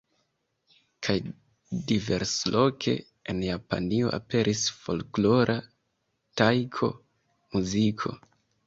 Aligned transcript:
Kaj 1.07 1.13
diversloke 1.91 2.95
en 3.35 3.45
Japanio 3.51 4.11
aperis 4.21 4.65
folklora 4.81 5.61
Taiko-muziko. 6.43 8.21